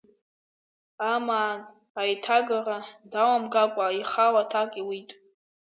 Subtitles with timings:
[1.13, 1.59] Амаан
[1.99, 2.77] аиҭагара
[3.11, 5.09] даламгакәа, ихала аҭак иуит…